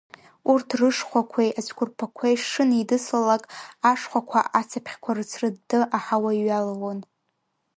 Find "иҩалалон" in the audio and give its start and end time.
6.39-6.99